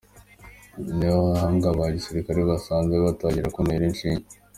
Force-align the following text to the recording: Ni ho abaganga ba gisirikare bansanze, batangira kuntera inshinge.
Ni 0.97 1.05
ho 1.11 1.15
abaganga 1.21 1.67
ba 1.77 1.85
gisirikare 1.95 2.39
bansanze, 2.49 2.93
batangira 3.05 3.53
kuntera 3.53 3.83
inshinge. 3.89 4.29